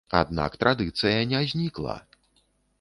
Аднак 0.19 0.55
традыцыя 0.63 1.19
не 1.35 1.43
знікла. 1.53 1.95